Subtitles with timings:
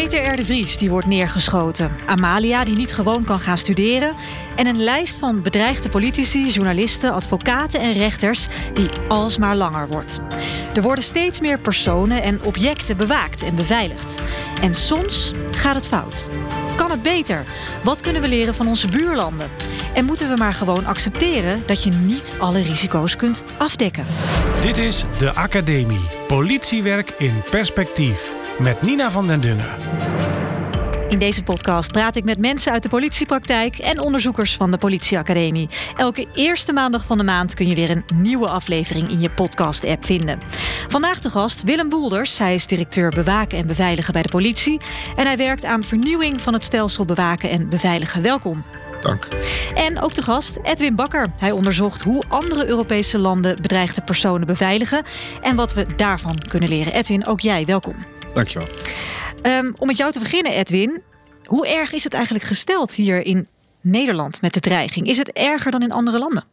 [0.00, 0.36] Peter R.
[0.36, 1.96] de Vries die wordt neergeschoten.
[2.06, 4.14] Amalia die niet gewoon kan gaan studeren.
[4.56, 10.20] En een lijst van bedreigde politici, journalisten, advocaten en rechters die alsmaar langer wordt.
[10.74, 14.20] Er worden steeds meer personen en objecten bewaakt en beveiligd.
[14.62, 16.30] En soms gaat het fout.
[16.76, 17.44] Kan het beter?
[17.84, 19.50] Wat kunnen we leren van onze buurlanden?
[19.94, 24.04] En moeten we maar gewoon accepteren dat je niet alle risico's kunt afdekken?
[24.60, 26.08] Dit is de Academie.
[26.26, 28.38] Politiewerk in perspectief.
[28.60, 29.66] Met Nina van den Dunnen.
[31.08, 35.68] In deze podcast praat ik met mensen uit de politiepraktijk en onderzoekers van de Politieacademie.
[35.96, 40.04] Elke eerste maandag van de maand kun je weer een nieuwe aflevering in je podcast-app
[40.04, 40.40] vinden.
[40.88, 42.38] Vandaag de gast Willem Woelders.
[42.38, 44.80] Hij is directeur bewaken en beveiligen bij de politie.
[45.16, 48.22] En hij werkt aan vernieuwing van het stelsel bewaken en beveiligen.
[48.22, 48.64] Welkom.
[49.02, 49.28] Dank.
[49.74, 51.32] En ook de gast Edwin Bakker.
[51.38, 55.02] Hij onderzocht hoe andere Europese landen bedreigde personen beveiligen
[55.42, 56.92] en wat we daarvan kunnen leren.
[56.92, 58.19] Edwin, ook jij, welkom.
[58.34, 58.68] Dankjewel.
[59.42, 61.02] Um, om met jou te beginnen, Edwin.
[61.44, 63.48] Hoe erg is het eigenlijk gesteld hier in
[63.80, 65.06] Nederland met de dreiging?
[65.06, 66.44] Is het erger dan in andere landen?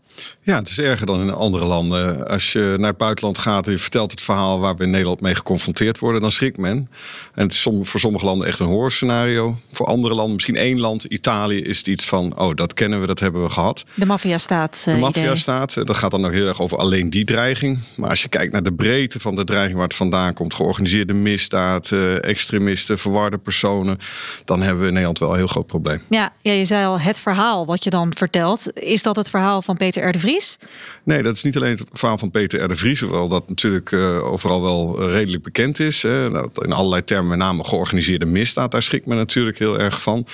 [0.41, 2.27] Ja, het is erger dan in andere landen.
[2.27, 5.21] Als je naar het buitenland gaat en je vertelt het verhaal waar we in Nederland
[5.21, 6.89] mee geconfronteerd worden, dan schrikt men.
[7.33, 9.59] En het is voor sommige landen echt een horrorscenario.
[9.71, 13.07] Voor andere landen, misschien één land, Italië, is het iets van: oh, dat kennen we,
[13.07, 13.85] dat hebben we gehad.
[13.93, 14.85] De maffia-staat.
[14.87, 17.79] Uh, de maffia-staat, dat gaat dan nog heel erg over alleen die dreiging.
[17.95, 21.13] Maar als je kijkt naar de breedte van de dreiging waar het vandaan komt, georganiseerde
[21.13, 23.97] misdaad, uh, extremisten, verwarde personen,
[24.45, 26.01] dan hebben we in Nederland wel een heel groot probleem.
[26.09, 29.61] Ja, ja, je zei al, het verhaal wat je dan vertelt, is dat het verhaal
[29.61, 30.57] van Peter De Vries?
[31.03, 32.67] Nee, dat is niet alleen het verhaal van Peter R.
[32.67, 36.01] de Vries, hoewel dat natuurlijk uh, overal wel redelijk bekend is.
[36.01, 36.25] Hè.
[36.63, 40.27] In allerlei termen, met name georganiseerde misdaad, daar schrikt men natuurlijk heel erg van.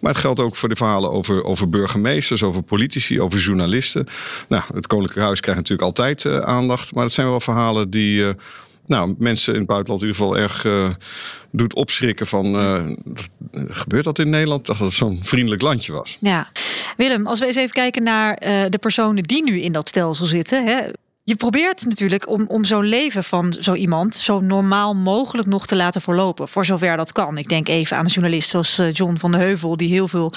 [0.00, 4.06] Maar het geldt ook voor de verhalen over, over burgemeesters, over politici, over journalisten.
[4.48, 8.24] Nou, het Koninklijk Huis krijgt natuurlijk altijd uh, aandacht, maar het zijn wel verhalen die.
[8.86, 10.96] Nou, mensen in het buitenland in ieder geval erg
[11.56, 12.54] doet opschrikken van...
[12.54, 12.82] Uh,
[13.68, 14.66] gebeurt dat in Nederland?
[14.66, 16.16] Dat het zo'n vriendelijk landje was.
[16.20, 16.48] Ja.
[16.96, 20.26] Willem, als we eens even kijken naar uh, de personen die nu in dat stelsel
[20.26, 20.66] zitten...
[20.66, 20.80] Hè,
[21.26, 25.76] je probeert natuurlijk om, om zo'n leven van zo iemand zo normaal mogelijk nog te
[25.76, 26.48] laten verlopen.
[26.48, 27.38] Voor zover dat kan.
[27.38, 30.32] Ik denk even aan een journalist zoals John van de Heuvel, die heel veel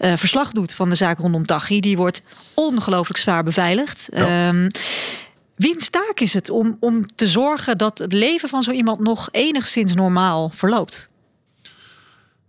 [0.00, 1.80] uh, verslag doet van de zaak rondom Tachi.
[1.80, 2.22] Die wordt
[2.54, 4.08] ongelooflijk zwaar beveiligd.
[4.12, 4.48] Ja.
[4.48, 4.66] Um,
[5.62, 9.28] Wiens taak is het om, om te zorgen dat het leven van zo iemand nog
[9.30, 11.10] enigszins normaal verloopt?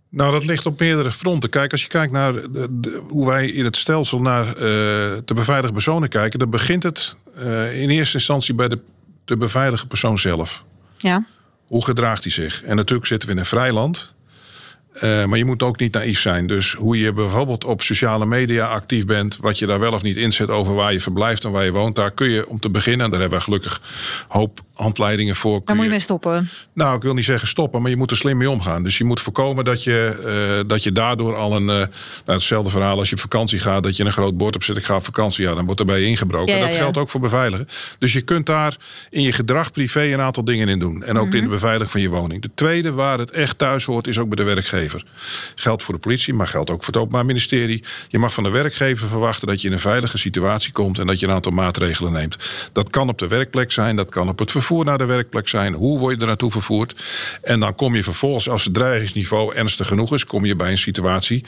[0.08, 1.50] Nou, dat ligt op meerdere fronten.
[1.50, 4.54] Kijk, als je kijkt naar de, de, hoe wij in het stelsel naar uh,
[5.24, 8.78] te beveiligen personen kijken, dan begint het uh, in eerste instantie bij de
[9.24, 10.64] te beveiligen persoon zelf.
[10.96, 11.26] Ja.
[11.66, 12.62] Hoe gedraagt hij zich?
[12.62, 14.13] En natuurlijk zitten we in een vrij land.
[15.02, 16.46] Uh, maar je moet ook niet naïef zijn.
[16.46, 20.16] Dus hoe je bijvoorbeeld op sociale media actief bent, wat je daar wel of niet
[20.16, 23.04] inzet over waar je verblijft en waar je woont, daar kun je om te beginnen,
[23.04, 23.80] en daar hebben we gelukkig
[24.28, 25.60] hoop handleidingen voor.
[25.64, 26.48] Daar moet je mee stoppen.
[26.72, 28.82] Nou, ik wil niet zeggen stoppen, maar je moet er slim mee omgaan.
[28.82, 31.62] Dus je moet voorkomen dat je, uh, dat je daardoor al een.
[31.62, 31.88] Uh, nou,
[32.24, 34.76] hetzelfde verhaal als je op vakantie gaat, dat je een groot bord op zet.
[34.76, 36.54] Ik ga op vakantie, ja, dan wordt erbij ingebroken.
[36.54, 37.68] Ja, ja, dat geldt ook voor beveiligen.
[37.98, 38.76] Dus je kunt daar
[39.10, 41.02] in je gedrag privé een aantal dingen in doen.
[41.02, 41.38] En ook mm -hmm.
[41.38, 42.42] in de beveiliging van je woning.
[42.42, 45.04] De tweede waar het echt thuis hoort, is ook bij de werkgever.
[45.54, 47.84] Geldt voor de politie, maar geldt ook voor het Openbaar Ministerie.
[48.08, 51.20] Je mag van de werkgever verwachten dat je in een veilige situatie komt en dat
[51.20, 52.36] je een aantal maatregelen neemt.
[52.72, 55.74] Dat kan op de werkplek zijn, dat kan op het vervoer naar de werkplek zijn.
[55.74, 57.04] Hoe word je er naartoe vervoerd?
[57.42, 60.78] En dan kom je vervolgens, als het dreigingsniveau ernstig genoeg is, kom je bij een
[60.78, 61.44] situatie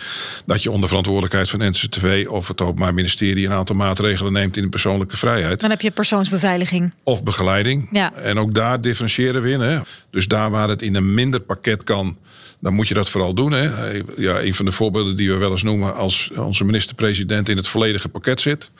[0.46, 4.62] dat je onder verantwoordelijkheid van NCTV of het Openbaar Ministerie een aantal maatregelen neemt in
[4.62, 5.60] de persoonlijke vrijheid.
[5.60, 6.92] Dan heb je persoonsbeveiliging.
[7.02, 7.88] Of begeleiding.
[7.90, 8.12] Ja.
[8.12, 9.60] En ook daar differentiëren we in.
[9.60, 9.78] Hè?
[10.10, 12.16] Dus daar waar het in een minder pakket kan,
[12.60, 13.52] dan moet je dat vooral doen.
[13.52, 13.92] Hè?
[14.16, 17.68] Ja, een van de voorbeelden die we wel eens noemen als onze minister-president in het
[17.68, 18.70] volledige pakket zit.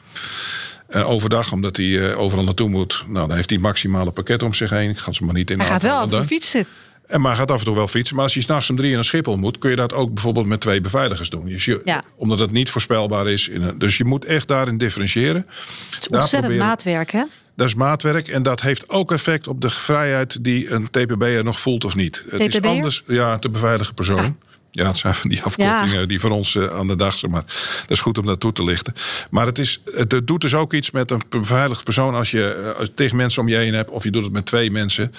[0.90, 3.04] Uh, overdag, omdat hij uh, overal naartoe moet.
[3.06, 4.90] Nou, dan heeft hij het maximale pakket om zich heen.
[4.90, 5.58] Ik ga ze maar niet in.
[5.58, 6.66] Hij gaat wel af en toe fietsen.
[7.06, 8.14] En maar gaat af en toe wel fietsen.
[8.14, 10.60] Maar als je s'nachts om drie naar Schiphol moet, kun je dat ook bijvoorbeeld met
[10.60, 11.48] twee beveiligers doen.
[11.48, 12.02] Dus je, ja.
[12.16, 13.48] Omdat het niet voorspelbaar is.
[13.48, 15.46] In een, dus je moet echt daarin differentiëren.
[15.90, 17.22] Het is ontzettend maatwerk, hè?
[17.56, 21.60] Dat is maatwerk en dat heeft ook effect op de vrijheid die een TPB'er nog
[21.60, 22.24] voelt of niet.
[22.30, 24.36] Het is anders, ja, te beveiligen persoon.
[24.76, 24.86] Ja.
[24.86, 26.06] Het zijn van die afkortingen ja.
[26.06, 27.30] die voor ons uh, aan de dag zijn.
[27.30, 27.44] Maar
[27.80, 28.94] dat is goed om dat toe te lichten.
[29.30, 33.16] Maar het, is, het, doet dus ook iets met een beveiligd persoon als je tegen
[33.16, 33.90] mensen om je heen hebt.
[33.90, 35.12] Of je doet het met twee mensen.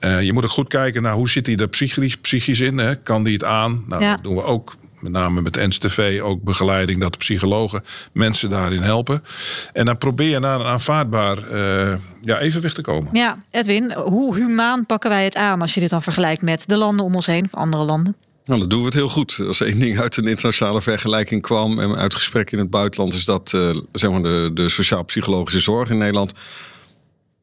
[0.00, 2.78] Uh, je moet ook goed kijken naar hoe zit hij er psychisch, psychisch in.
[2.78, 2.96] Hè?
[2.96, 3.84] Kan die het aan?
[3.86, 4.14] Nou, ja.
[4.14, 8.82] dat doen we ook met name met NSTV, ook begeleiding, dat de psychologen mensen daarin
[8.82, 9.24] helpen.
[9.72, 13.08] En dan probeer je naar een aanvaardbaar uh, ja, evenwicht te komen.
[13.12, 16.76] Ja, Edwin, hoe humaan pakken wij het aan als je dit dan vergelijkt met de
[16.76, 18.16] landen om ons heen of andere landen?
[18.48, 19.40] Nou, dan doen we het heel goed.
[19.46, 23.24] Als één ding uit een internationale vergelijking kwam en uit gesprekken in het buitenland, is
[23.24, 26.32] dat uh, zeg maar de, de sociaal-psychologische zorg in Nederland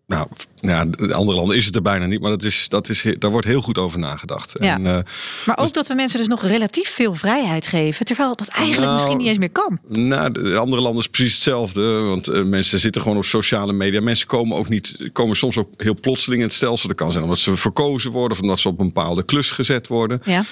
[0.07, 0.27] Nou,
[0.61, 3.31] ja, in andere landen is het er bijna niet, maar dat is, dat is, daar
[3.31, 4.55] wordt heel goed over nagedacht.
[4.59, 4.73] Ja.
[4.73, 4.97] En, uh,
[5.45, 8.81] maar ook dus, dat we mensen dus nog relatief veel vrijheid geven, terwijl dat eigenlijk
[8.81, 9.79] nou, misschien niet eens meer kan.
[9.87, 14.01] Nou, de andere landen is precies hetzelfde, want uh, mensen zitten gewoon op sociale media.
[14.01, 16.87] Mensen komen ook niet, komen soms ook heel plotseling in het stelsel.
[16.87, 19.87] Dat kan zijn omdat ze verkozen worden, of omdat ze op een bepaalde klus gezet
[19.87, 20.43] worden, ja.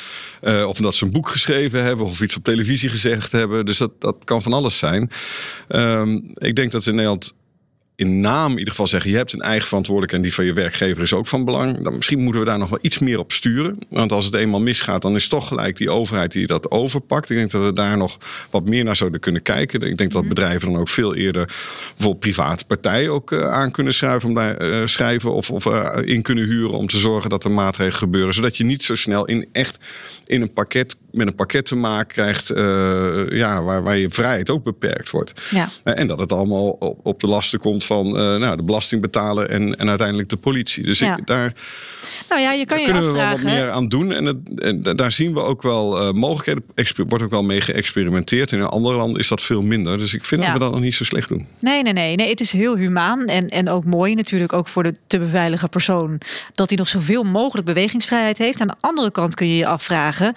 [0.41, 3.65] uh, of omdat ze een boek geschreven hebben, of iets op televisie gezegd hebben.
[3.65, 5.11] Dus dat, dat kan van alles zijn.
[5.69, 7.33] Um, ik denk dat in Nederland
[7.95, 10.61] in naam in ieder geval zeggen: je hebt een eigen verantwoordelijkheid en die van je
[10.61, 11.81] werkgever is ook van belang.
[11.81, 13.79] Dan misschien moeten we daar nog wel iets meer op sturen.
[13.89, 17.29] Want als het eenmaal misgaat, dan is toch gelijk die overheid die dat overpakt.
[17.29, 18.17] Ik denk dat we daar nog
[18.49, 19.81] wat meer naar zouden kunnen kijken.
[19.81, 20.29] Ik denk dat mhm.
[20.29, 21.45] bedrijven dan ook veel eerder
[21.95, 25.89] bijvoorbeeld private partijen ook uh, aan kunnen schrijven, om bij, uh, schrijven of, of uh,
[26.03, 28.33] in kunnen huren om te zorgen dat er maatregelen gebeuren.
[28.33, 29.77] Zodat je niet zo snel in echt
[30.25, 32.47] in een pakket met een pakket te maken krijgt
[33.37, 35.33] ja, waar, waar je vrijheid ook beperkt wordt.
[35.49, 35.69] Ja.
[35.83, 39.75] en dat het allemaal op, op de lasten komt van uh, nou, de belastingbetaler en,
[39.75, 40.83] en uiteindelijk de politie.
[40.83, 41.17] Dus ja.
[41.17, 41.53] ik, daar,
[42.29, 44.11] nou ja, je kan je kunnen we wel wat meer aan doen.
[44.11, 46.63] En, het, en daar zien we ook wel uh, mogelijkheden.
[46.75, 48.51] Er wordt ook wel mee geëxperimenteerd.
[48.51, 49.97] En in andere landen is dat veel minder.
[49.97, 50.47] Dus ik vind ja.
[50.47, 51.47] dat we dat nog niet zo slecht doen.
[51.59, 52.15] Nee, nee, nee.
[52.15, 53.25] nee het is heel humaan.
[53.25, 56.17] En, en ook mooi natuurlijk ook voor de te beveiligen persoon.
[56.51, 58.61] Dat hij nog zoveel mogelijk bewegingsvrijheid heeft.
[58.61, 60.33] Aan de andere kant kun je je afvragen.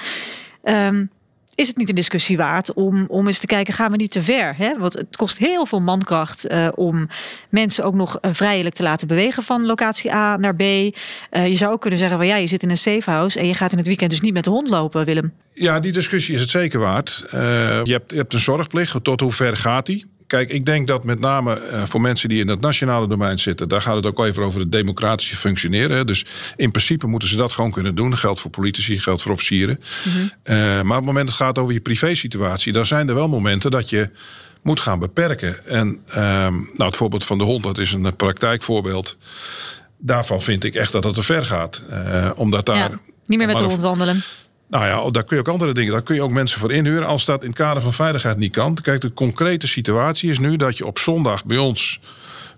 [0.64, 1.10] Um,
[1.56, 4.22] is het niet een discussie waard om, om eens te kijken, gaan we niet te
[4.22, 4.56] ver?
[4.56, 4.78] Hè?
[4.78, 7.08] Want het kost heel veel mankracht uh, om
[7.48, 10.60] mensen ook nog uh, vrijelijk te laten bewegen van locatie A naar B.
[10.60, 10.92] Uh,
[11.30, 13.54] je zou ook kunnen zeggen, van ja, je zit in een safe house en je
[13.54, 15.32] gaat in het weekend dus niet met de hond lopen, Willem.
[15.52, 17.24] Ja, die discussie is het zeker waard.
[17.30, 17.36] je,
[17.84, 20.06] hebt, je hebt een zorgplicht, tot hoe ver gaat die?
[20.26, 23.68] Kijk, ik denk dat met name uh, voor mensen die in het nationale domein zitten,
[23.68, 26.06] daar gaat het ook even over het democratische functioneren.
[26.06, 26.26] Dus
[26.56, 28.10] in principe moeten ze dat gewoon kunnen doen.
[28.10, 29.80] Dat geldt voor politici, geldt voor officieren.
[30.04, 30.30] Mm -hmm.
[30.44, 33.28] uh, maar op het moment dat het gaat over je privésituatie, dan zijn er wel
[33.28, 34.10] momenten dat je
[34.62, 35.66] moet gaan beperken.
[35.66, 39.16] En uh, nou, het voorbeeld van de hond, dat is een praktijkvoorbeeld.
[39.98, 41.82] Daarvan vind ik echt dat het te ver gaat.
[41.90, 42.76] Uh, omdat daar.
[42.76, 44.22] Ja, niet meer met de hond wandelen.
[44.68, 45.92] Nou ja, daar kun je ook andere dingen.
[45.92, 47.06] Daar kun je ook mensen voor inhuren.
[47.06, 48.74] Als dat in het kader van veiligheid niet kan.
[48.74, 52.00] Kijk, de concrete situatie is nu dat je op zondag bij ons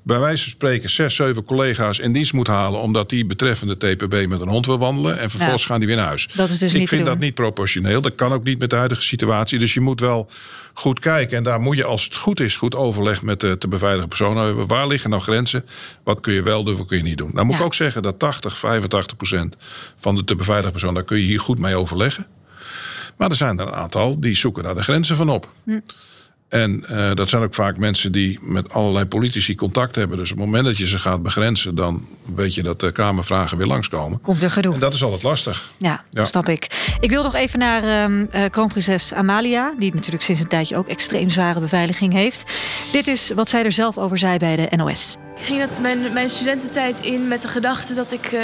[0.09, 2.81] bij wijze van spreken zes, zeven collega's in dienst moet halen.
[2.81, 5.19] omdat die betreffende TPB met een hond wil wandelen.
[5.19, 6.29] en vervolgens gaan die weer naar huis.
[6.35, 8.01] Dat is dus Ik niet vind dat niet proportioneel.
[8.01, 9.59] Dat kan ook niet met de huidige situatie.
[9.59, 10.31] Dus je moet wel
[10.73, 11.37] goed kijken.
[11.37, 14.45] En daar moet je, als het goed is, goed overleg met de te beveiligen personen
[14.45, 14.67] hebben.
[14.67, 15.65] Waar liggen nou grenzen?
[16.05, 17.31] Wat kun je wel doen, wat kun je niet doen?
[17.33, 17.61] Nou moet ja.
[17.61, 19.57] ik ook zeggen dat 80, 85 procent
[19.99, 20.95] van de te beveiligen personen.
[20.95, 22.27] daar kun je hier goed mee overleggen.
[23.17, 25.53] Maar er zijn er een aantal die zoeken daar de grenzen van op.
[25.65, 25.79] Hm.
[26.49, 30.19] En uh, dat zijn ook vaak mensen die met allerlei politici contact hebben.
[30.19, 33.59] Dus op het moment dat je ze gaat begrenzen, dan weet je dat de Kamervragen
[33.59, 34.21] weer langskomen.
[34.21, 34.75] Komt er gedoe.
[34.75, 35.73] En dat is altijd lastig.
[35.77, 36.25] Ja, ja.
[36.25, 36.97] snap ik.
[37.01, 41.31] Ik wil nog even naar uh, kroonprinses Amalia, die natuurlijk sinds een tijdje ook extreem
[41.31, 42.53] zware beveiliging heeft.
[42.93, 45.17] Dit is wat zij er zelf over zei bij de NOS.
[45.37, 48.41] Ik ging dat mijn, mijn studententijd in met de gedachte dat ik, uh,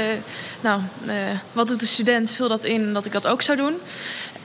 [0.60, 0.80] nou,
[1.52, 2.30] wat doet de student?
[2.30, 3.74] Vul dat in dat ik dat ook zou doen.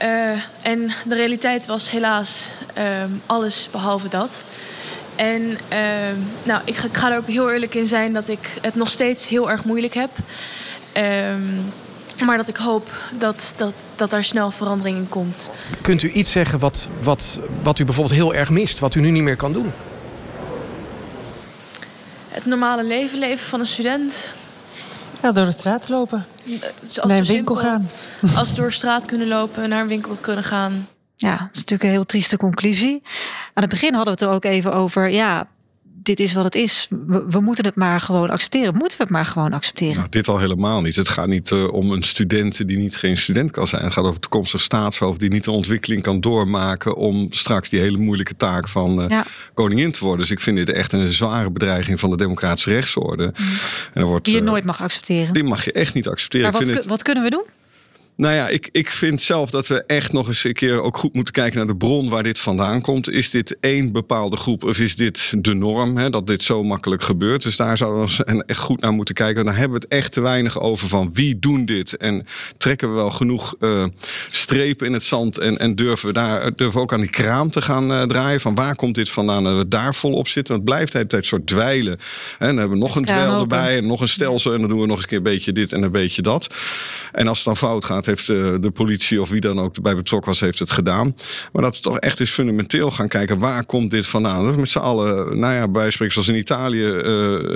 [0.02, 0.30] Uh,
[0.62, 2.84] en de realiteit was helaas uh,
[3.26, 4.44] alles behalve dat.
[5.16, 5.58] En uh,
[6.42, 8.90] nou, ik ga, ik ga, er ook heel eerlijk in zijn dat ik het nog
[8.90, 10.10] steeds heel erg moeilijk heb.
[10.92, 11.42] Ehm,
[12.24, 15.50] maar dat ik hoop dat, dat, dat daar snel verandering in komt.
[15.80, 19.10] Kunt u iets zeggen wat, wat, wat u bijvoorbeeld heel erg mist, wat u nu
[19.10, 19.72] niet meer kan doen?
[22.28, 24.32] Het normale leven leven van een student.
[25.22, 26.26] Ja, door de straat lopen.
[26.82, 27.88] Als naar een winkel gaan.
[28.36, 30.88] Als door straat kunnen lopen, naar een winkel kunnen gaan.
[31.16, 33.02] Ja, dat is natuurlijk een heel trieste conclusie.
[33.54, 35.10] Aan het begin hadden we het er ook even over.
[35.10, 35.48] Ja,
[36.02, 36.86] dit is wat het is.
[37.06, 38.74] We, we, moeten het maar gewoon accepteren.
[38.76, 39.96] Moeten we het maar gewoon accepteren?
[39.96, 40.96] Nou, dit al helemaal niet.
[40.96, 43.84] Het gaat niet uh, om een student die niet geen student kan zijn.
[43.84, 47.98] Het gaat over toekomstig staatshoofd die niet de ontwikkeling kan doormaken om straks die hele
[47.98, 49.24] moeilijke taak van uh, ja.
[49.54, 50.20] koningin te worden.
[50.20, 53.24] Dus ik vind dit echt een zware bedreiging van de democratische rechtsorde.
[53.24, 53.46] Mm.
[53.92, 55.34] En wordt, die je uh, nooit mag accepteren.
[55.34, 56.52] Die mag je echt niet accepteren.
[56.52, 56.86] Maar wat, het...
[56.86, 57.44] wat kunnen we doen?
[58.20, 61.14] Nou ja, ik, ik vind zelf dat we echt nog eens een keer ook goed
[61.14, 63.10] moeten kijken naar de bron waar dit vandaan komt.
[63.10, 65.96] Is dit één bepaalde groep of is dit de norm?
[65.96, 67.42] Hè, dat dit zo makkelijk gebeurt.
[67.42, 69.44] Dus daar zouden we echt goed naar moeten kijken.
[69.44, 71.96] Dan hebben we het echt te weinig over van wie doen dit.
[71.96, 73.84] En trekken we wel genoeg uh,
[74.30, 75.38] strepen in het zand.
[75.38, 78.40] En, en durven we daar durven we ook aan die kraam te gaan uh, draaien.
[78.40, 79.46] Van waar komt dit vandaan?
[79.46, 80.54] En we daar volop zitten.
[80.54, 81.98] Want het blijft de hele tijd soort dweilen.
[82.38, 84.52] En dan hebben we nog een dweil erbij en nog een stelsel.
[84.52, 86.54] En dan doen we nog eens een keer een beetje dit en een beetje dat.
[87.12, 88.26] En als het dan fout gaat heeft
[88.62, 91.14] de politie of wie dan ook erbij betrokken was, heeft het gedaan.
[91.52, 94.44] Maar dat we toch echt eens fundamenteel gaan kijken, waar komt dit vandaan?
[94.44, 96.86] Dat we met z'n allen, nou ja, bij spreken zoals in Italië,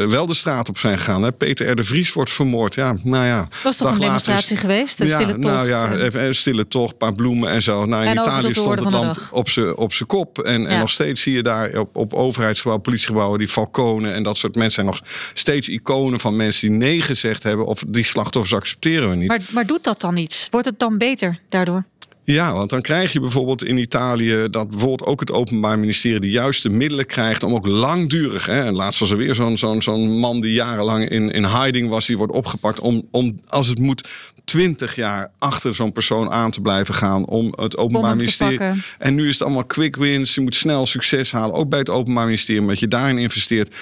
[0.09, 1.23] wel de straat op zijn gegaan.
[1.23, 1.33] Hè?
[1.33, 1.77] Peter R.
[1.77, 2.75] de Vries wordt vermoord.
[2.75, 3.49] Ja, nou ja.
[3.63, 5.01] Was toch een demonstratie geweest?
[5.01, 5.55] Een ja, stille tocht?
[5.55, 7.85] Nou ja, even, stille tocht, een paar bloemen en zo.
[7.85, 10.39] Nou, in En Italië stond het land op zijn op zijn kop.
[10.39, 14.37] En, en nog steeds zie je daar op, op overheidsgebouwen, politiegebouwen, die Falcone en dat
[14.37, 15.01] soort mensen zijn nog
[15.35, 17.67] steeds iconen van mensen die nee gezegd hebben.
[17.67, 19.29] Of die slachtoffers accepteren we niet.
[19.29, 20.44] Maar, maar doet dat dan iets?
[20.51, 21.85] Wordt het dan beter daardoor?
[22.25, 26.31] Ja, want dan krijg je bijvoorbeeld in Italië dat bijvoorbeeld ook het Openbaar Ministerie de
[26.31, 28.47] juiste middelen krijgt om ook langdurig.
[28.47, 31.89] Hè, en laatst was er weer zo'n zo'n zo'n man die jarenlang in, in hiding
[31.89, 34.09] was, die wordt opgepakt om, om als het moet.
[34.45, 38.83] 20 jaar achter zo'n persoon aan te blijven gaan om het Openbaar Ministerie.
[38.99, 40.35] En nu is het allemaal quick wins.
[40.35, 43.75] Je moet snel succes halen, ook bij het Openbaar Ministerie, omdat je daarin investeert.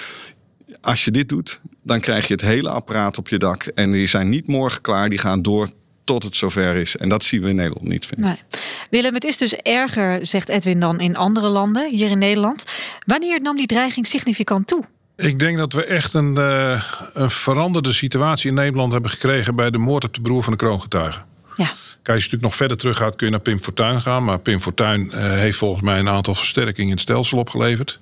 [0.81, 3.63] Als je dit doet, dan krijg je het hele apparaat op je dak.
[3.63, 5.69] En die zijn niet morgen klaar, die gaan door
[6.03, 6.95] tot het zover is.
[6.95, 8.25] En dat zien we in Nederland niet, vind ik.
[8.25, 8.41] Nee.
[8.89, 12.63] Willem, het is dus erger, zegt Edwin, dan in andere landen, hier in Nederland.
[13.05, 14.83] Wanneer nam die dreiging significant toe?
[15.15, 16.83] Ik denk dat we echt een, eh,
[17.13, 20.59] een veranderde situatie in Nederland hebben gekregen bij de moord op de broer van de
[20.59, 21.21] kroongetuige.
[21.55, 21.65] Ja,
[22.03, 24.23] Kijk, als je natuurlijk nog verder terug gaat, kun je naar Pim Fortuyn gaan.
[24.23, 27.99] Maar Pim Fortuyn eh, heeft volgens mij een aantal versterkingen in het stelsel opgeleverd.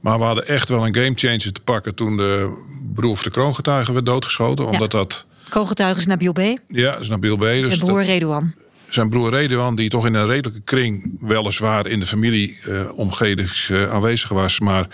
[0.00, 2.62] Maar we hadden echt wel een gamechanger te pakken toen de
[2.94, 4.66] broer van de kroongetuige werd doodgeschoten.
[4.66, 6.40] Omdat dat, kroongetuige is Nabil B.
[6.68, 7.40] ja, is Nabil B.
[7.40, 8.52] Dus Zijn broer dat- Redouan.
[8.88, 14.28] zijn broer Redouan, die toch in een redelijke kring, weliswaar in de familieomgeving eh, aanwezig
[14.30, 14.86] was, maar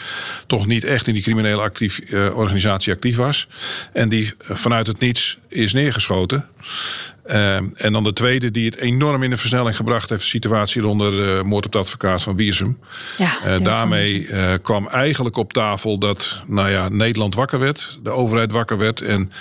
[0.46, 3.48] toch niet echt in die criminele actief, eh, organisatie actief was.
[3.92, 6.46] En die eh, vanuit het niets is neergeschoten.
[7.24, 10.82] Eh, en dan de tweede die het enorm in de versnelling gebracht heeft, de situatie
[10.82, 12.78] rond de moord op de advocaat van Wiersum.
[13.18, 18.10] Ja, Eh, daarmee eh, kwam eigenlijk op tafel dat nou ja, Nederland wakker werd, de
[18.10, 19.00] overheid wakker werd.
[19.00, 19.32] En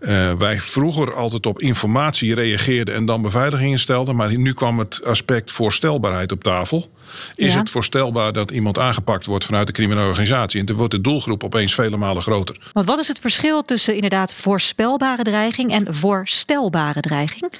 [0.00, 4.16] eh, wij vroeger altijd op informatie reageerden en dan beveiligingen stelden.
[4.16, 6.90] Maar nu kwam het aspect voorstelbaarheid op tafel.
[7.34, 7.58] Is Ja.
[7.58, 10.60] het voorstelbaar dat iemand aangepakt wordt vanuit de criminele organisatie?
[10.60, 12.56] En dan wordt de doelgroep opeens vele malen groter.
[12.72, 17.52] Want wat is het verschil tussen inderdaad voorspelbare dreiging en voorstelbare dreiging?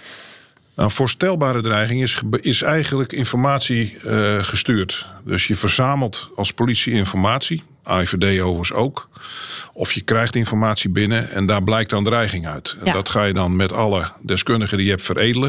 [0.77, 5.07] Nou, voorstelbare dreiging is, is eigenlijk informatie eh, gestuurd.
[5.25, 9.09] Dus je verzamelt als politie informatie, AIVD overigens ook.
[9.73, 12.77] Of je krijgt informatie binnen en daar blijkt dan dreiging uit.
[12.81, 12.93] En Ja.
[12.93, 15.49] dat ga je dan met alle deskundigen die je hebt veredelen.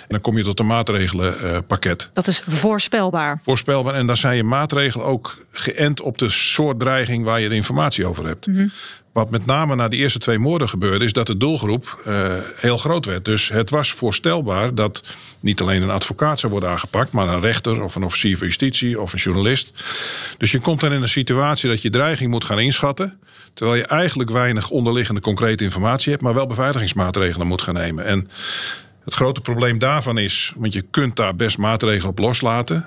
[0.00, 2.10] En dan kom je tot een maatregelenpakket.
[2.12, 3.40] Dat is voorspelbaar.
[3.42, 3.94] Voorspelbaar.
[3.94, 8.06] En dan zijn je maatregelen ook geënt op de soort dreiging waar je de informatie
[8.06, 8.46] over hebt.
[9.12, 12.78] Wat met name na die eerste twee moorden gebeurde, is dat de doelgroep eh, heel
[12.78, 13.24] groot werd.
[13.24, 15.02] Dus het was voorstelbaar dat
[15.40, 19.00] niet alleen een advocaat zou worden aangepakt, maar een rechter of een officier van justitie
[19.00, 19.72] of een journalist.
[20.38, 23.18] Dus je komt dan in een situatie dat je dreiging moet gaan inschatten.
[23.54, 28.04] Terwijl je eigenlijk weinig onderliggende concrete informatie hebt, maar wel beveiligingsmaatregelen moet gaan nemen.
[28.04, 28.28] En
[29.04, 32.86] het grote probleem daarvan is, want je kunt daar best maatregelen op loslaten.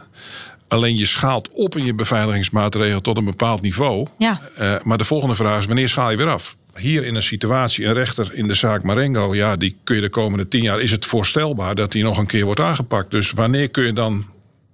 [0.68, 4.08] Alleen je schaalt op in je beveiligingsmaatregelen tot een bepaald niveau.
[4.18, 4.42] Ja.
[4.56, 6.56] Eh, maar de volgende vraag is: wanneer schaal je weer af?
[6.76, 10.10] Hier in een situatie, een rechter in de zaak Marengo, ja, die kun je de
[10.10, 13.12] komende tien jaar, is het voorstelbaar dat die nog een keer wordt aangepakt.
[13.12, 14.26] Dus wanneer kun je dan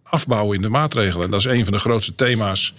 [0.04, 1.26] afbouwen in de maatregelen?
[1.26, 2.76] En dat is een van de grootste thema's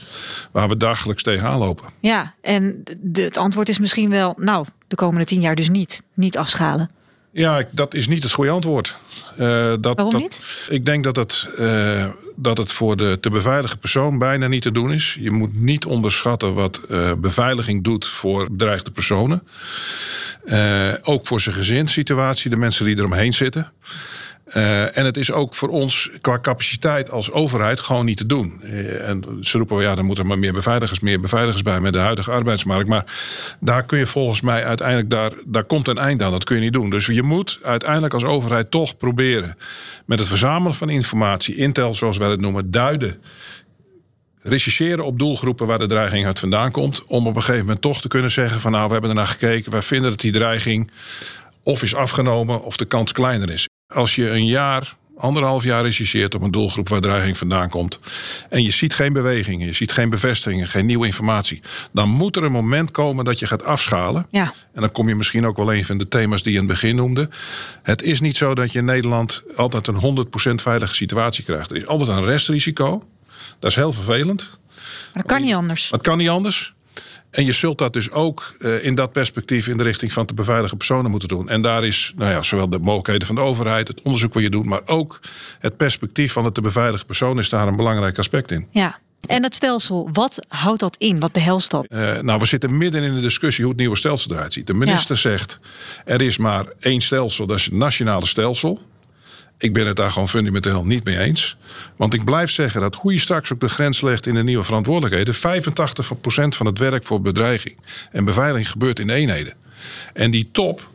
[0.50, 1.88] waar we dagelijks tegenaan lopen.
[2.00, 6.02] Ja, en de, het antwoord is misschien wel, nou, de komende tien jaar dus niet.
[6.14, 6.90] Niet afschalen.
[7.32, 8.96] Ja, dat is niet het goede antwoord.
[9.36, 10.42] Eh, dat, Waarom dat- niet?
[10.68, 12.06] Ik denk dat het, eh,
[12.36, 15.16] dat het voor de te beveiligen persoon bijna niet te doen is.
[15.20, 19.42] Je moet niet onderschatten wat eh, beveiliging doet voor bedreigde personen.
[21.02, 23.72] Ook voor zijn gezinssituatie, de mensen die eromheen zitten.
[24.50, 28.60] Eh, en het is ook voor ons qua capaciteit als overheid gewoon niet te doen.
[28.62, 31.92] Eh, en ze roepen, ja, dan moeten er maar meer beveiligers, meer beveiligers bij met
[31.92, 32.88] de huidige arbeidsmarkt.
[32.88, 33.04] Maar
[33.60, 36.30] daar kun je volgens mij uiteindelijk, daar, daar komt een eind aan.
[36.30, 36.90] Dat kun je niet doen.
[36.90, 39.56] Dus je moet uiteindelijk als overheid toch proberen
[40.06, 43.22] met het verzamelen van informatie, intel zoals wij het noemen, duiden.
[44.42, 47.04] Rechercheren op doelgroepen waar de dreiging uit vandaan komt.
[47.04, 49.72] Om op een gegeven moment toch te kunnen zeggen van nou, we hebben ernaar gekeken.
[49.72, 50.90] Wij vinden dat die dreiging
[51.62, 53.68] of is afgenomen of de kans kleiner is.
[53.92, 57.98] Als je een jaar, anderhalf jaar rechercheert op een doelgroep waar dreiging vandaan komt.
[58.48, 61.62] En je ziet geen bewegingen, je ziet geen bevestigingen, geen nieuwe informatie.
[61.92, 64.26] Dan moet er een moment komen dat je gaat afschalen.
[64.30, 66.64] Ja, En dan kom je misschien ook wel een van de thema's die je in
[66.64, 67.28] het begin noemde.
[67.82, 71.70] Het is niet zo dat je in Nederland altijd een 100% veilige situatie krijgt.
[71.70, 73.02] Er is altijd een restrisico.
[73.58, 74.58] Dat is heel vervelend.
[74.68, 75.90] maar dat kan niet anders.
[75.90, 76.74] Het kan niet anders.
[77.30, 80.34] En je zult dat dus ook eh, in dat perspectief in de richting van te
[80.34, 81.48] beveiligen personen moeten doen.
[81.48, 84.50] En daar is nou ja, zowel de mogelijkheden van de overheid, het onderzoek wat je
[84.50, 85.20] doet, maar ook
[85.58, 88.66] het perspectief van het te beveiligen persoon is daar een belangrijk aspect in.
[88.70, 88.98] Ja.
[89.26, 91.20] En het stelsel, wat houdt dat in?
[91.20, 91.84] Wat behelst dat?
[91.84, 94.66] Eh, nou, we zitten midden in de discussie hoe het nieuwe stelsel eruit ziet.
[94.66, 95.58] De minister zegt,
[96.04, 98.80] er is maar één stelsel, dat is het nationale stelsel.
[99.60, 101.56] Ik ben het daar gewoon fundamenteel niet mee eens.
[101.96, 104.64] Want ik blijf zeggen dat hoe je straks ook de grens legt in de nieuwe
[104.64, 105.38] verantwoordelijkheden, 85%
[106.56, 107.76] van het werk voor bedreiging
[108.12, 109.54] en beveiliging gebeurt in eenheden.
[110.12, 110.88] En die top,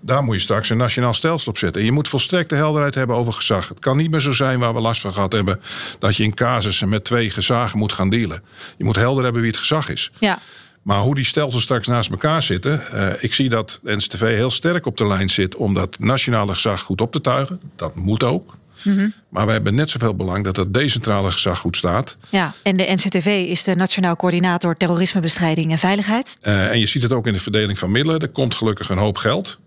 [0.00, 1.80] daar moet je straks een nationaal stelsel op zetten.
[1.80, 3.68] En je moet volstrekte helderheid hebben over gezag.
[3.68, 5.60] Het kan niet meer zo zijn waar we last van gehad hebben.
[5.98, 8.42] dat je in casussen met twee gezagen moet gaan dealen.
[8.76, 10.10] Je moet helder hebben wie het gezag is.
[10.18, 10.38] Ja.
[10.82, 12.82] Maar hoe die stelsels straks naast elkaar zitten.
[12.94, 16.80] Uh, ik zie dat NSTV heel sterk op de lijn zit om dat nationale gezag
[16.80, 17.60] goed op te tuigen.
[17.76, 18.56] Dat moet ook.
[18.82, 22.16] Mm Maar we hebben net zoveel belang dat het decentrale gezag goed staat.
[22.28, 26.38] Ja, en de NCTV is de Nationaal Coördinator Terrorismebestrijding en Veiligheid.
[26.42, 28.20] Uh, en je ziet het ook in de verdeling van middelen.
[28.20, 29.58] Er komt gelukkig een hoop geld.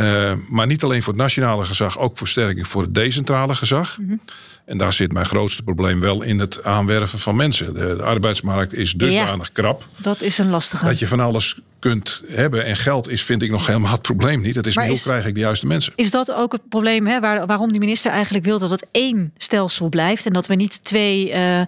[0.00, 3.98] Uh, maar niet alleen voor het nationale gezag, ook versterking voor het decentrale gezag.
[3.98, 4.20] Mm -hmm.
[4.64, 7.74] En daar zit mijn grootste probleem wel in het aanwerven van mensen.
[7.74, 9.86] De, de arbeidsmarkt is dusdanig ja, krap.
[9.96, 10.84] Dat is een lastige.
[10.84, 12.64] Dat je van alles kunt hebben.
[12.64, 14.54] En geld is, vind ik, nog helemaal het probleem niet.
[14.54, 15.92] Het is maar hoe krijg ik de juiste mensen?
[15.96, 19.32] Is dat ook het probleem hè, waar, waarom die minister eigenlijk wil dat het één
[19.36, 20.26] stelsel blijft?
[20.26, 21.60] En dat we niet twee uh,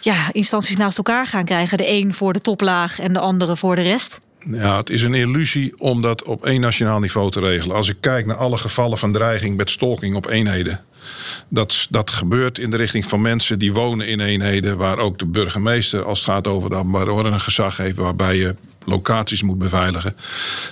[0.00, 1.78] ja, instanties naast elkaar gaan krijgen.
[1.78, 4.20] De een voor de toplaag en de andere voor de rest?
[4.50, 7.76] Ja, het is een illusie om dat op één nationaal niveau te regelen.
[7.76, 10.80] Als ik kijk naar alle gevallen van dreiging met stalking op eenheden.
[11.48, 14.76] Dat, dat gebeurt in de richting van mensen die wonen in eenheden...
[14.76, 17.96] waar ook de burgemeester, als het gaat over dat waar een gezag heeft...
[17.96, 20.16] waarbij je locaties moet beveiligen.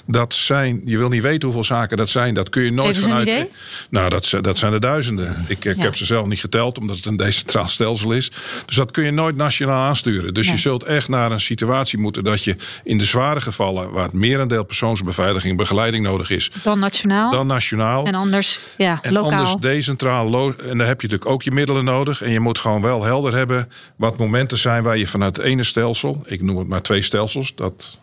[0.06, 2.34] Dat zijn, je wil niet weten hoeveel zaken dat zijn.
[2.34, 3.28] Dat kun je nooit Even vanuit.
[3.28, 3.50] Idee?
[3.90, 5.44] Nou, dat, dat zijn er duizenden.
[5.48, 5.82] Ik, ik ja.
[5.82, 8.30] heb ze zelf niet geteld, omdat het een decentraal stelsel is.
[8.66, 10.34] Dus dat kun je nooit nationaal aansturen.
[10.34, 10.52] Dus ja.
[10.52, 14.12] je zult echt naar een situatie moeten dat je in de zware gevallen, waar het
[14.12, 16.50] merendeel persoonsbeveiliging begeleiding nodig is.
[16.62, 17.30] Dan nationaal.
[17.30, 18.06] Dan nationaal.
[18.06, 19.30] En anders, ja, en lokaal.
[19.30, 20.10] anders decentraal.
[20.22, 22.22] En dan heb je natuurlijk ook je middelen nodig.
[22.22, 25.62] En je moet gewoon wel helder hebben wat momenten zijn waar je vanuit het ene
[25.62, 27.98] stelsel, ik noem het maar twee stelsels, dat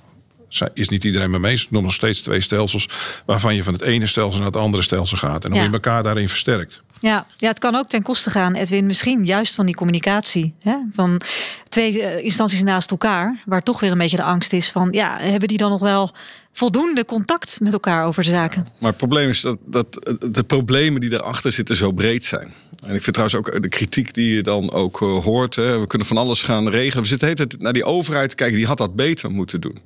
[0.74, 1.68] is niet iedereen mee eens.
[1.70, 2.90] Nog steeds twee stelsels
[3.26, 5.44] waarvan je van het ene stelsel naar het andere stelsel gaat.
[5.46, 5.66] En hoe Ja.
[5.66, 6.82] je elkaar daarin versterkt.
[7.02, 10.54] Ja, ja, het kan ook ten koste gaan, Edwin, misschien juist van die communicatie.
[10.62, 10.76] Hè?
[10.94, 11.22] Van
[11.70, 15.18] twee eh, instanties naast elkaar, waar toch weer een beetje de angst is van, ja,
[15.20, 16.12] hebben die dan nog wel
[16.54, 18.68] voldoende contact met elkaar over zaken?
[18.80, 19.88] Maar het probleem is dat, dat
[20.34, 22.54] de problemen die erachter zitten zo breed zijn.
[22.88, 25.56] En ik vind trouwens ook de kritiek die je dan ook uh, hoort.
[25.56, 27.04] Hè, we kunnen van alles gaan regelen.
[27.04, 29.62] We zitten de hele tijd naar die overheid te kijken, die had dat beter moeten
[29.62, 29.80] doen.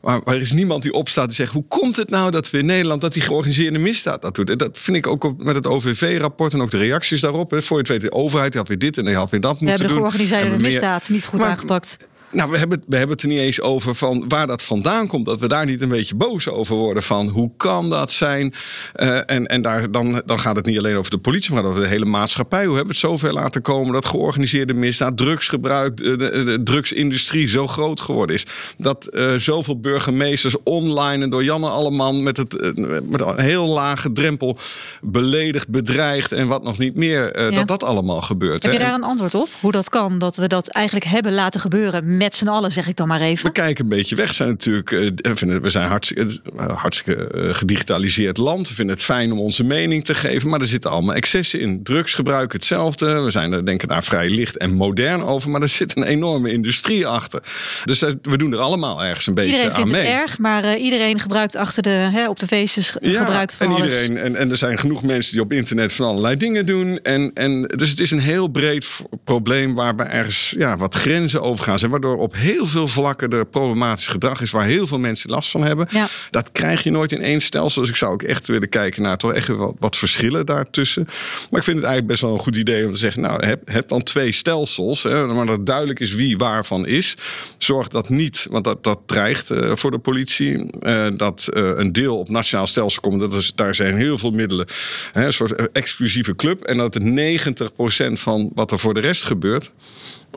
[0.00, 2.66] Maar er is niemand die opstaat en zegt: hoe komt het nou dat we in
[2.66, 4.50] Nederland dat die georganiseerde misdaad dat doet?
[4.50, 7.50] En dat vind ik ook op, met het OVV-rapport en ook de reacties daarop.
[7.50, 7.62] Hè.
[7.62, 9.58] Voor je het weet, de overheid die had weer dit en die had weer dat
[9.58, 9.98] We moeten de doen.
[10.00, 11.96] georganiseerde Hebben we meer- misdaad niet goed Maar- aangepakt.
[12.32, 15.26] Nou, we hebben, we hebben het er niet eens over van waar dat vandaan komt.
[15.26, 17.02] Dat we daar niet een beetje boos over worden.
[17.02, 18.54] Van hoe kan dat zijn?
[18.92, 21.80] Eh, en en daar, dan, dan gaat het niet alleen over de politie, maar over
[21.80, 22.64] de hele maatschappij.
[22.64, 27.48] Hoe hebben we het zover laten komen dat georganiseerde misdaad, drugsgebruik, de, de, de drugsindustrie
[27.48, 28.46] zo groot geworden is.
[28.78, 32.70] Dat eh, zoveel burgemeesters online en door Janne Alleman met, het, eh,
[33.02, 34.58] met een heel lage drempel
[35.00, 37.40] beledigd, bedreigd en wat nog niet meer.
[37.40, 37.50] Ja.
[37.50, 38.62] Dat dat allemaal gebeurt.
[38.62, 38.78] Heb hè.
[38.78, 39.48] je daar een antwoord op?
[39.60, 42.96] Hoe dat kan, dat we dat eigenlijk hebben laten gebeuren met z'n allen, zeg ik
[42.96, 43.52] dan maar We even.
[43.52, 44.28] kijken een beetje weg.
[44.28, 48.68] We zijn natuurlijk, eh, we we zijn hartstikke, eh, hartstikke eh, gedigitaliseerd land.
[48.68, 50.48] We vinden het fijn om onze mening te geven.
[50.48, 51.82] Maar er zitten allemaal excessen in.
[51.82, 53.20] Drugsgebruik hetzelfde.
[53.20, 55.50] We zijn er denk ik daar vrij licht en modern over.
[55.50, 57.42] Maar er zit een enorme industrie achter.
[57.84, 60.10] Dus we doen er allemaal ergens een beetje Iedereen aan vindt mee.
[60.10, 64.02] het erg, maar iedereen gebruikt achter de, hè, op de feestjes gebruikt van en, alles.
[64.02, 66.98] iedereen, en, en er zijn genoeg mensen die op internet van allerlei dingen doen.
[67.02, 68.86] En, en, dus het is een heel breed
[69.24, 71.90] probleem waarbij ergens ja, wat grenzen overgaan zijn.
[71.90, 75.62] Waardoor op heel veel vlakken er problematisch gedrag is waar heel veel mensen last van
[75.62, 75.88] hebben.
[75.90, 76.08] Ja.
[76.30, 77.80] Dat krijg je nooit in één stelsel.
[77.80, 81.04] Dus ik zou ook echt willen kijken naar toch echt wat, wat verschillen daartussen.
[81.50, 83.60] Maar ik vind het eigenlijk best wel een goed idee om te zeggen: Nou, heb,
[83.64, 85.02] heb dan twee stelsels.
[85.02, 87.16] Hè, maar dat duidelijk is wie waarvan is.
[87.58, 90.70] Zorg dat niet, want dat, dat dreigt eh, voor de politie.
[90.80, 93.20] eh, dat eh, een deel op nationaal stelsel komt.
[93.20, 94.66] Dat is, daar zijn heel veel middelen.
[95.12, 96.62] Hè, een soort exclusieve club.
[96.62, 99.70] En dat het 90% van wat er voor de rest gebeurt.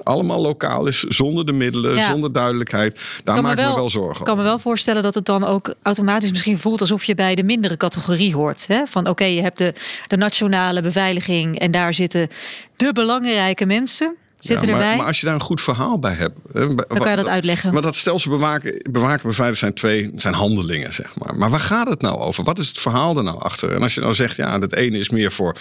[0.03, 2.05] Allemaal lokaal is, zonder de middelen, Ja.
[2.05, 2.99] zonder duidelijkheid.
[3.23, 5.73] Daar maak ik me wel zorgen Ik kan me wel voorstellen dat het dan ook
[5.81, 8.67] automatisch misschien voelt alsof je bij de mindere categorie hoort.
[8.67, 8.85] Hè?
[8.85, 9.73] Van oké, je hebt de,
[10.07, 12.29] de nationale beveiliging en daar zitten
[12.75, 14.97] de belangrijke mensen zitten Ja, maar, erbij.
[14.97, 16.37] maar als je daar een goed verhaal bij hebt.
[16.53, 17.73] Dan dan kan je dat uitleggen.
[17.73, 21.35] Maar dat stelsel bewaken, bewaken beveiligen zijn twee zijn handelingen, zeg maar.
[21.35, 22.43] Maar waar gaat het nou over?
[22.43, 23.71] Wat is het verhaal er nou achter?
[23.75, 25.55] En als je nou zegt, ja, het ene is meer voor.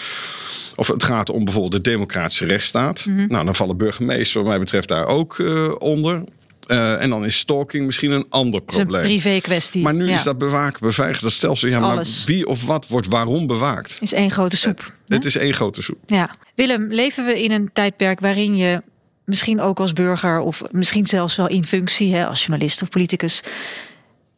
[0.75, 3.05] Of het gaat om bijvoorbeeld de democratische rechtsstaat.
[3.07, 3.27] Mhm.
[3.29, 6.23] Nou, dan vallen burgemeesters, wat mij betreft, daar ook eh, onder.
[6.66, 9.03] Eh, en dan is stalking misschien een ander Het is een probleem.
[9.03, 9.83] privé kwestie.
[9.83, 10.14] Maar nu ja.
[10.14, 11.68] is dat bewaken, beveiligen, dat stelsel.
[11.68, 12.25] Ja, maar alles.
[12.25, 13.96] wie of wat wordt waarom bewaakt?
[14.01, 14.96] is één grote soep.
[15.07, 15.14] hè?
[15.14, 15.98] Het is één grote soep.
[16.07, 16.31] Ja.
[16.55, 18.83] Willem, leven we in een tijdperk waarin je
[19.25, 23.42] misschien ook als burger of misschien zelfs wel in functie, hè, als journalist of politicus,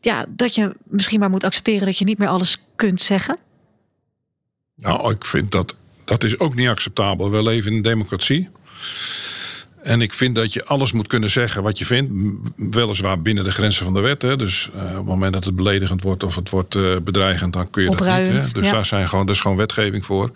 [0.01, 3.37] ja, dat je misschien maar moet accepteren dat je niet meer alles kunt zeggen?
[4.75, 7.31] Nou, ik vind dat dat is ook niet acceptabel.
[7.31, 8.49] We leven in een democratie.
[9.85, 12.13] En ik vind dat je alles moet kunnen zeggen wat je vindt.
[12.57, 14.23] Weliswaar binnen de grenzen van de wet.
[14.23, 14.37] Hè.
[14.37, 17.71] Dus uh, op het moment dat het beledigend wordt of het wordt uh, bedreigend, dan
[17.71, 18.27] kun je dat niet.
[18.27, 18.61] Hè.
[18.61, 20.31] Dus daar zijn gewoon, er is gewoon wetgeving voor.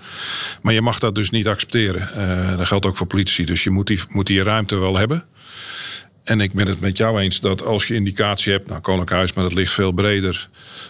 [0.62, 2.08] Maar je mag dat dus niet accepteren.
[2.16, 3.44] Uh, dat geldt ook voor politici.
[3.44, 5.24] Dus je moet die, moet die ruimte wel hebben.
[6.24, 9.32] En ik ben het met jou eens dat als je indicatie hebt, nou Koninklijk Huis,
[9.32, 10.48] maar dat ligt veel breder,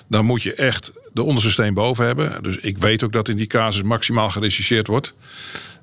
[0.08, 2.42] dan moet je echt de onderste steen boven hebben.
[2.42, 5.14] Dus ik weet ook dat in die casus maximaal gerechercheerd wordt.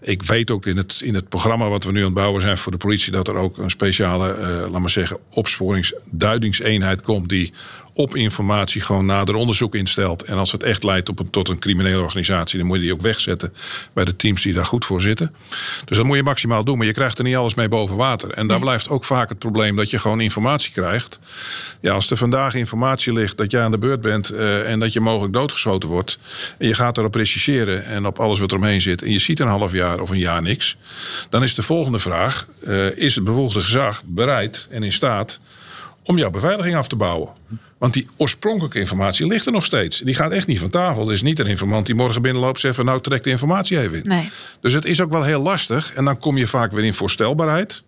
[0.02, 2.58] Ik weet ook in het, in het programma wat we nu aan het bouwen zijn
[2.58, 7.54] voor de politie, dat er ook een speciale, uh, laat maar zeggen, opsporingsduidingseenheid komt die
[7.98, 10.24] op informatie gewoon nader onderzoek instelt.
[10.24, 12.94] En als het echt leidt op een, tot een criminele organisatie, dan moet je die
[12.94, 13.54] ook wegzetten
[13.94, 15.36] bij de teams die daar goed voor zitten.
[15.86, 18.32] Dus dat moet je maximaal doen, maar je krijgt er niet alles mee boven water.
[18.32, 21.20] En daar blijft ook vaak het probleem dat je gewoon informatie krijgt.
[21.82, 24.94] Ja, als er vandaag informatie ligt dat jij aan de beurt bent uh, en dat
[24.94, 26.20] je mogelijk doodgeschoten wordt.
[26.58, 29.02] En je gaat erop rechercheren en op alles wat er omheen zit.
[29.02, 30.78] En je ziet een half jaar of een jaar niks.
[31.30, 35.40] Dan is de volgende vraag: uh, is het bevoegde gezag bereid en in staat
[36.04, 37.30] om jouw beveiliging af te bouwen?
[37.78, 40.00] Want die oorspronkelijke informatie ligt er nog steeds.
[40.00, 41.08] Die gaat echt niet van tafel.
[41.08, 43.80] Er is niet een informant die morgen binnenloopt en zegt van nou trek de informatie
[43.80, 44.08] even in.
[44.08, 44.30] Nee.
[44.62, 45.94] Dus het is ook wel heel lastig.
[45.94, 47.84] En dan kom je vaak weer in voorstelbaarheid.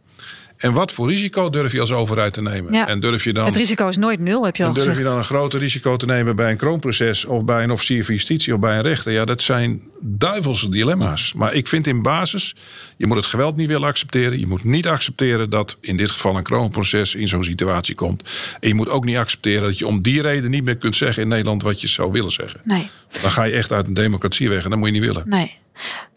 [0.58, 2.74] En wat voor risico durf je als overheid te nemen?
[2.74, 2.88] Ja.
[2.88, 5.06] En durf je dan, het risico is nooit nul, heb je al en durf gezegd.
[5.06, 7.26] je dan een groter risico te nemen bij een kroonproces...
[7.26, 9.12] of bij een officier van justitie of bij een rechter?
[9.12, 11.34] Ja, dat zijn duivelse dilemma's.
[11.36, 12.56] Maar ik vind in basis,
[12.98, 14.39] je moet het geweld niet willen accepteren.
[14.39, 18.24] Je moet niet accepteren dat in dit geval een kroonproces in zo'n situatie komt.
[18.60, 21.24] En je moet ook niet accepteren dat je om die reden niet meer kunt zeggen
[21.24, 21.63] in Nederland...
[21.63, 22.62] wat je zou willen zeggen.
[22.63, 22.89] Nee.
[23.22, 25.24] Dan ga je echt uit een democratie weg en dat moet je niet willen.
[25.26, 25.58] Nee.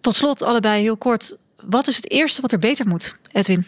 [0.01, 1.37] Tot slot allebei heel kort.
[1.65, 3.67] Wat is het eerste wat er beter moet, Edwin?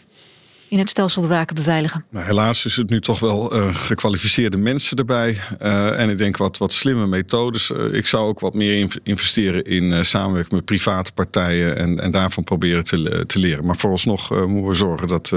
[0.73, 2.05] In het stelsel bewaken, beveiligen?
[2.09, 5.37] Nou, helaas is het nu toch wel uh, gekwalificeerde mensen erbij.
[5.61, 7.69] Uh, en ik denk wat, wat slimme methodes.
[7.69, 11.77] Uh, ik zou ook wat meer investeren in samenwerking met private partijen.
[11.77, 13.65] En, en daarvan proberen te, te leren.
[13.65, 15.31] Maar vooralsnog moeten we zorgen dat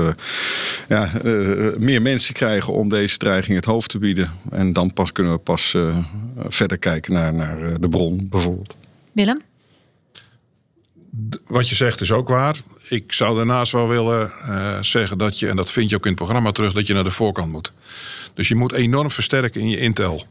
[0.88, 1.10] ja,
[1.78, 4.32] meer mensen krijgen om deze dreiging het hoofd te bieden.
[4.50, 5.76] En dan pas kunnen we pas
[6.48, 8.74] verder kijken naar, naar de bron bijvoorbeeld.
[9.12, 9.40] Willem?
[11.46, 12.56] Wat je zegt is ook waar.
[12.88, 16.10] Ik zou daarnaast wel willen uh, zeggen dat je, en dat vind je ook in
[16.10, 17.72] het programma terug, dat je naar de voorkant moet.
[18.34, 20.24] Dus je moet enorm versterken in je intel.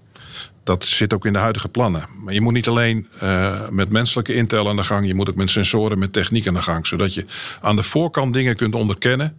[0.63, 2.07] Dat zit ook in de huidige plannen.
[2.23, 5.35] Maar je moet niet alleen uh, met menselijke intel aan de gang, je moet ook
[5.35, 6.87] met sensoren, met techniek aan de gang.
[6.87, 7.25] Zodat je
[7.61, 9.37] aan de voorkant dingen kunt onderkennen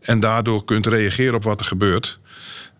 [0.00, 2.18] en daardoor kunt reageren op wat er gebeurt.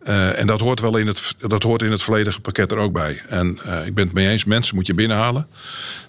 [0.09, 2.93] Uh, en dat hoort wel in het, dat hoort in het volledige pakket er ook
[2.93, 3.23] bij.
[3.29, 5.47] En uh, ik ben het mee eens, mensen moet je binnenhalen.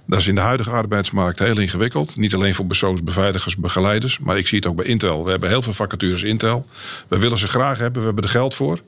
[0.06, 2.18] Dat is in de huidige arbeidsmarkt heel ingewikkeld.
[2.18, 4.20] Niet alleen voor persoonsbeveiligers, begeleiders.
[4.20, 5.24] Maar ik zie het ook bij Intel.
[5.24, 6.66] We hebben heel veel vacatures Intel.
[7.08, 8.80] We willen ze graag hebben, we hebben er geld voor.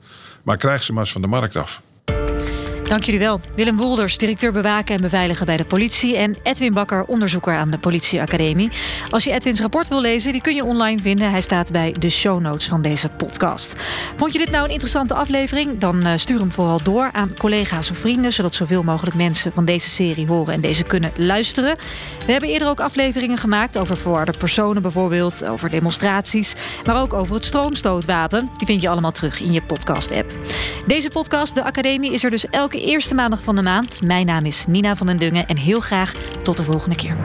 [0.42, 1.80] Maar krijg ze maar eens van de markt af.
[2.88, 3.40] Dank jullie wel.
[3.54, 6.16] Willem Wolders, directeur bewaken en beveiligen bij de politie.
[6.16, 8.70] En Edwin Bakker, onderzoeker aan de Politieacademie.
[9.10, 11.30] Als je Edwins rapport wil lezen, die kun je online vinden.
[11.30, 13.74] Hij staat bij de show notes van deze podcast.
[14.16, 15.78] Vond je dit nou een interessante aflevering?
[15.78, 18.32] Dan stuur hem vooral door aan collega's of vrienden.
[18.32, 21.76] Zodat zoveel mogelijk mensen van deze serie horen en deze kunnen luisteren.
[22.26, 25.44] We hebben eerder ook afleveringen gemaakt over verwarde personen bijvoorbeeld.
[25.44, 26.54] Over demonstraties.
[26.84, 28.50] Maar ook over het stroomstootwapen.
[28.56, 30.32] Die vind je allemaal terug in je podcast-app.
[30.86, 32.44] Deze podcast, de Academie, is er dus
[32.80, 34.02] eerste maandag van de maand.
[34.02, 36.12] Mijn naam is Nina van den Dungen en heel graag
[36.42, 37.16] tot de volgende keer.